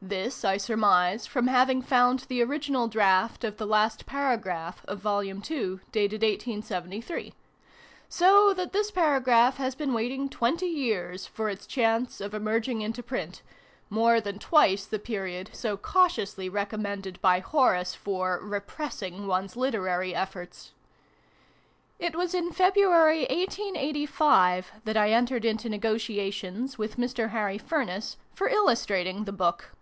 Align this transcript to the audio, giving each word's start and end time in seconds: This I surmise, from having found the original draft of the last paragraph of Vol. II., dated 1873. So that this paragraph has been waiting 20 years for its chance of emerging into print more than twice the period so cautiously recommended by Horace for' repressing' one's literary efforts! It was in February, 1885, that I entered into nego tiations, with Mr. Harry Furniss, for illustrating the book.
This 0.00 0.44
I 0.44 0.58
surmise, 0.58 1.26
from 1.26 1.48
having 1.48 1.82
found 1.82 2.20
the 2.20 2.40
original 2.40 2.86
draft 2.86 3.42
of 3.42 3.56
the 3.56 3.66
last 3.66 4.06
paragraph 4.06 4.84
of 4.86 5.00
Vol. 5.00 5.24
II., 5.24 5.80
dated 5.90 6.22
1873. 6.22 7.34
So 8.08 8.54
that 8.54 8.72
this 8.72 8.92
paragraph 8.92 9.56
has 9.56 9.74
been 9.74 9.92
waiting 9.92 10.28
20 10.28 10.66
years 10.66 11.26
for 11.26 11.48
its 11.48 11.66
chance 11.66 12.20
of 12.20 12.32
emerging 12.32 12.80
into 12.80 13.02
print 13.02 13.42
more 13.90 14.20
than 14.20 14.38
twice 14.38 14.86
the 14.86 15.00
period 15.00 15.50
so 15.52 15.76
cautiously 15.76 16.48
recommended 16.48 17.20
by 17.20 17.40
Horace 17.40 17.96
for' 17.96 18.38
repressing' 18.40 19.26
one's 19.26 19.56
literary 19.56 20.14
efforts! 20.14 20.70
It 21.98 22.14
was 22.14 22.36
in 22.36 22.52
February, 22.52 23.22
1885, 23.30 24.72
that 24.84 24.96
I 24.96 25.10
entered 25.10 25.44
into 25.44 25.68
nego 25.68 25.96
tiations, 25.96 26.78
with 26.78 26.98
Mr. 26.98 27.30
Harry 27.30 27.58
Furniss, 27.58 28.16
for 28.32 28.48
illustrating 28.48 29.24
the 29.24 29.32
book. 29.32 29.72